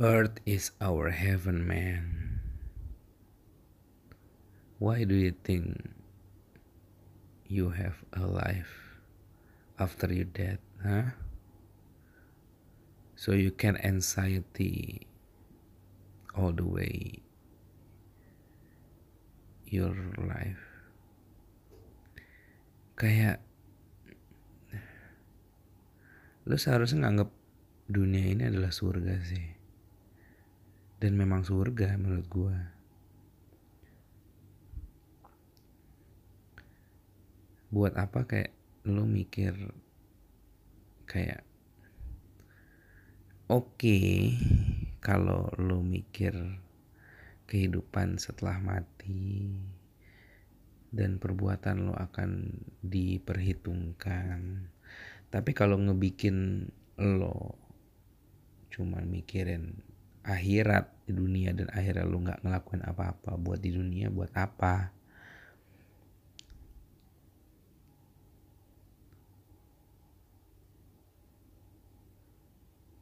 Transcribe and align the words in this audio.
Earth 0.00 0.40
is 0.48 0.72
our 0.80 1.12
heaven, 1.12 1.68
man. 1.68 2.40
Why 4.80 5.04
do 5.04 5.12
you 5.12 5.36
think 5.44 5.92
you 7.44 7.76
have 7.76 8.00
a 8.16 8.24
life 8.24 8.96
after 9.76 10.08
you 10.08 10.24
dead, 10.24 10.56
huh? 10.80 11.12
So 13.12 13.36
you 13.36 13.52
can 13.52 13.76
anxiety 13.84 15.04
all 16.32 16.56
the 16.56 16.64
way 16.64 17.20
your 19.68 19.92
life. 20.16 20.64
Kayak 22.96 23.44
lu 26.48 26.56
seharusnya 26.56 27.04
nganggap 27.04 27.28
dunia 27.92 28.32
ini 28.32 28.48
adalah 28.48 28.72
surga 28.72 29.20
sih 29.28 29.59
dan 31.00 31.16
memang 31.16 31.40
surga 31.40 31.96
menurut 31.96 32.28
gue 32.28 32.56
buat 37.72 37.96
apa 37.96 38.28
kayak 38.28 38.52
lo 38.84 39.08
mikir 39.08 39.56
kayak 41.08 41.40
oke 43.48 43.72
okay, 43.80 44.36
kalau 45.00 45.48
lo 45.56 45.80
mikir 45.80 46.36
kehidupan 47.48 48.20
setelah 48.20 48.60
mati 48.60 49.56
dan 50.92 51.16
perbuatan 51.16 51.88
lo 51.88 51.94
akan 51.96 52.60
diperhitungkan 52.84 54.68
tapi 55.32 55.50
kalau 55.56 55.80
ngebikin 55.80 56.68
lo 57.00 57.56
cuman 58.68 59.08
mikirin 59.08 59.89
akhirat 60.24 60.92
di 61.08 61.12
dunia 61.16 61.50
dan 61.56 61.68
akhirnya 61.72 62.04
lu 62.04 62.20
nggak 62.22 62.44
ngelakuin 62.44 62.82
apa-apa 62.84 63.34
buat 63.40 63.60
di 63.60 63.72
dunia 63.72 64.12
buat 64.12 64.30
apa? 64.36 64.92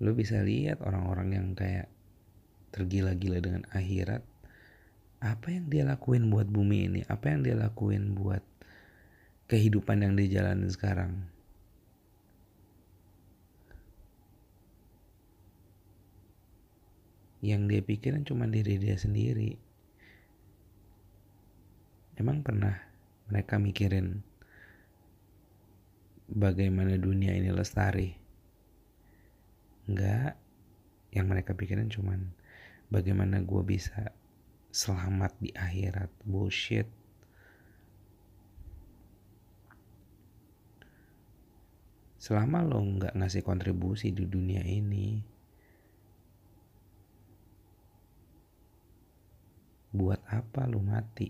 Lu 0.00 0.16
bisa 0.16 0.40
lihat 0.40 0.80
orang-orang 0.80 1.28
yang 1.36 1.46
kayak 1.52 1.92
tergila-gila 2.72 3.42
dengan 3.44 3.68
akhirat 3.68 4.24
apa 5.20 5.52
yang 5.52 5.68
dia 5.68 5.84
lakuin 5.84 6.32
buat 6.32 6.48
bumi 6.48 6.88
ini? 6.88 7.00
Apa 7.04 7.36
yang 7.36 7.44
dia 7.44 7.52
lakuin 7.52 8.16
buat 8.16 8.40
kehidupan 9.52 10.00
yang 10.00 10.16
dia 10.16 10.40
jalani 10.40 10.70
sekarang 10.72 11.28
yang 17.40 17.64
dia 17.68 17.80
pikirin 17.80 18.28
cuma 18.28 18.44
diri 18.44 18.76
dia 18.76 19.00
sendiri. 19.00 19.56
Emang 22.20 22.44
pernah 22.44 22.76
mereka 23.32 23.56
mikirin 23.56 24.20
bagaimana 26.28 27.00
dunia 27.00 27.32
ini 27.32 27.48
lestari? 27.48 28.12
Enggak. 29.88 30.36
Yang 31.10 31.26
mereka 31.26 31.56
pikirin 31.56 31.88
cuman 31.88 32.28
bagaimana 32.92 33.40
gue 33.40 33.62
bisa 33.64 34.12
selamat 34.68 35.32
di 35.40 35.50
akhirat. 35.56 36.12
Bullshit. 36.28 36.86
Selama 42.20 42.60
lo 42.68 42.84
nggak 42.84 43.16
ngasih 43.16 43.40
kontribusi 43.40 44.12
di 44.12 44.28
dunia 44.28 44.60
ini 44.60 45.29
buat 50.00 50.24
apa 50.32 50.64
lu 50.64 50.80
mati? 50.80 51.28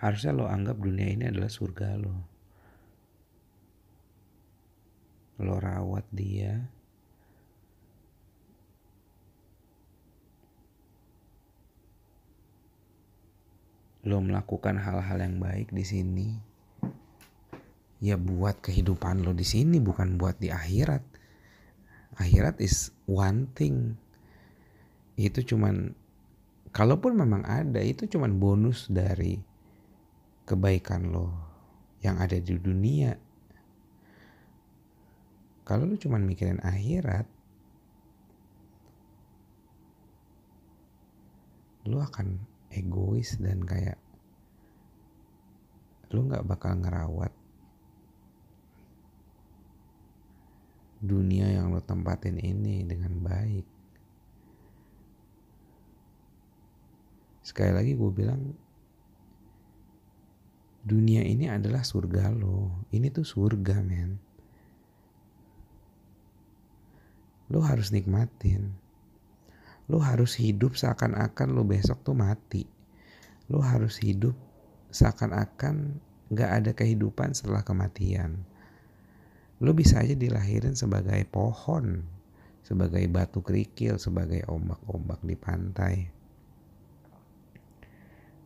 Harusnya 0.00 0.32
lo 0.34 0.48
anggap 0.48 0.80
dunia 0.80 1.12
ini 1.12 1.28
adalah 1.28 1.52
surga 1.52 1.94
lo. 2.00 2.16
Lo 5.44 5.60
rawat 5.60 6.08
dia. 6.10 6.58
Lo 14.02 14.18
melakukan 14.18 14.82
hal-hal 14.82 15.22
yang 15.22 15.38
baik 15.38 15.70
di 15.70 15.86
sini. 15.86 16.28
Ya 18.02 18.18
buat 18.18 18.58
kehidupan 18.58 19.22
lo 19.22 19.30
di 19.30 19.46
sini 19.46 19.78
bukan 19.78 20.18
buat 20.18 20.42
di 20.42 20.50
akhirat. 20.50 21.06
Akhirat 22.18 22.58
is 22.58 22.90
one 23.06 23.46
thing 23.54 24.01
itu 25.16 25.44
cuman 25.54 25.92
kalaupun 26.72 27.12
memang 27.12 27.44
ada 27.44 27.80
itu 27.84 28.08
cuman 28.08 28.32
bonus 28.40 28.88
dari 28.88 29.36
kebaikan 30.48 31.12
lo 31.12 31.28
yang 32.02 32.18
ada 32.18 32.34
di 32.34 32.56
dunia. 32.58 33.14
Kalau 35.62 35.86
lo 35.86 35.94
cuman 35.94 36.26
mikirin 36.26 36.58
akhirat 36.58 37.28
lo 41.86 41.98
akan 42.02 42.38
egois 42.70 43.38
dan 43.38 43.62
kayak 43.62 43.98
lo 46.14 46.26
nggak 46.26 46.46
bakal 46.46 46.78
ngerawat 46.78 47.32
dunia 51.02 51.50
yang 51.50 51.74
lo 51.74 51.82
tempatin 51.82 52.38
ini 52.38 52.86
dengan 52.86 53.18
baik 53.18 53.71
sekali 57.42 57.74
lagi 57.74 57.92
gue 57.98 58.10
bilang 58.14 58.54
dunia 60.82 61.22
ini 61.22 61.46
adalah 61.46 61.86
surga 61.86 62.30
lo. 62.34 62.86
Ini 62.90 63.10
tuh 63.14 63.26
surga 63.26 63.78
men. 63.82 64.18
Lo 67.50 67.62
harus 67.62 67.94
nikmatin. 67.94 68.74
Lo 69.86 70.02
harus 70.02 70.38
hidup 70.38 70.74
seakan-akan 70.74 71.54
lo 71.54 71.62
besok 71.62 72.02
tuh 72.02 72.18
mati. 72.18 72.66
Lo 73.46 73.62
harus 73.62 73.98
hidup 74.02 74.34
seakan-akan 74.90 75.98
gak 76.34 76.50
ada 76.62 76.70
kehidupan 76.74 77.34
setelah 77.34 77.62
kematian. 77.62 78.42
Lo 79.62 79.74
bisa 79.74 80.02
aja 80.02 80.18
dilahirin 80.18 80.74
sebagai 80.74 81.22
pohon 81.30 82.02
sebagai 82.62 83.02
batu 83.10 83.42
kerikil 83.42 83.98
sebagai 83.98 84.46
ombak-ombak 84.46 85.18
di 85.26 85.34
pantai 85.34 86.21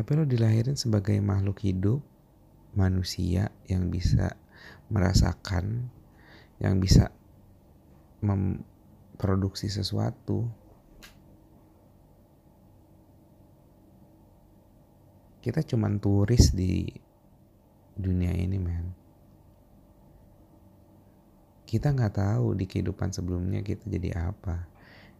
tapi 0.00 0.16
lo 0.16 0.24
dilahirin 0.24 0.80
sebagai 0.80 1.20
makhluk 1.20 1.60
hidup, 1.60 2.00
manusia 2.72 3.52
yang 3.68 3.92
bisa 3.92 4.32
merasakan, 4.88 5.92
yang 6.56 6.80
bisa 6.80 7.12
memproduksi 8.24 9.68
sesuatu. 9.68 10.48
Kita 15.44 15.60
cuman 15.68 16.00
turis 16.00 16.56
di 16.56 16.88
dunia 17.92 18.32
ini, 18.32 18.56
men. 18.56 18.96
Kita 21.68 21.92
nggak 21.92 22.16
tahu 22.16 22.56
di 22.56 22.64
kehidupan 22.64 23.12
sebelumnya 23.12 23.60
kita 23.60 23.84
jadi 23.84 24.32
apa, 24.32 24.64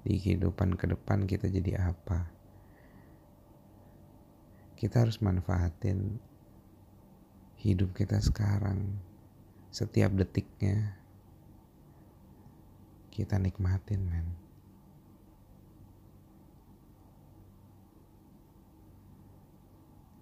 di 0.09 0.17
kehidupan 0.17 0.81
ke 0.81 0.89
depan 0.89 1.29
kita 1.29 1.53
jadi 1.53 1.85
apa 1.93 2.40
kita 4.81 5.05
harus 5.05 5.21
manfaatin 5.21 6.17
hidup 7.61 7.93
kita 7.93 8.17
sekarang. 8.17 8.97
Setiap 9.69 10.17
detiknya 10.17 10.97
kita 13.13 13.37
nikmatin 13.37 14.01
men. 14.09 14.25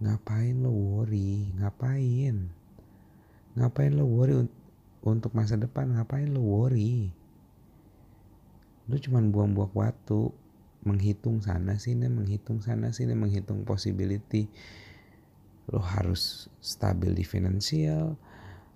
Ngapain 0.02 0.58
lo 0.58 0.74
worry? 0.74 1.54
Ngapain? 1.54 2.50
Ngapain 3.54 3.94
lo 3.94 4.10
worry 4.10 4.42
un 4.42 4.50
untuk 5.06 5.38
masa 5.38 5.54
depan? 5.54 5.94
Ngapain 5.94 6.34
lo 6.34 6.42
worry? 6.42 7.14
Lu 8.90 8.98
cuman 8.98 9.30
buang-buang 9.30 9.70
waktu 9.70 10.34
menghitung 10.88 11.44
sana 11.44 11.76
sini 11.76 12.08
menghitung 12.08 12.64
sana 12.64 12.88
sini 12.96 13.12
menghitung 13.12 13.68
possibility. 13.68 14.48
Lo 15.68 15.84
harus 15.84 16.48
stabil 16.64 17.12
di 17.12 17.28
finansial 17.28 18.16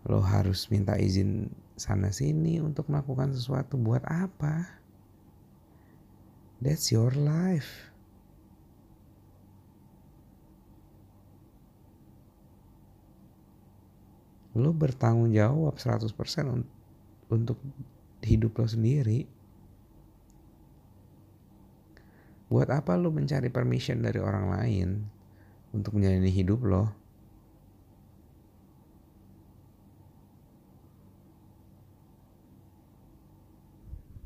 lo 0.02 0.18
harus 0.18 0.66
minta 0.66 0.98
izin 0.98 1.46
sana 1.78 2.10
sini 2.10 2.58
untuk 2.58 2.90
melakukan 2.90 3.30
sesuatu. 3.30 3.78
Buat 3.78 4.02
apa? 4.06 4.82
That's 6.58 6.90
your 6.90 7.14
life. 7.14 7.90
Lo 14.52 14.74
bertanggung 14.74 15.32
jawab 15.32 15.80
100% 15.80 16.12
untuk 17.32 17.58
hidup 18.20 18.52
lo 18.60 18.66
sendiri 18.68 19.24
buat 22.52 22.68
apa 22.68 23.00
lo 23.00 23.08
mencari 23.08 23.48
permission 23.48 24.04
dari 24.04 24.20
orang 24.20 24.46
lain 24.52 24.88
untuk 25.72 25.96
menjalani 25.96 26.28
hidup 26.28 26.60
lo 26.68 27.01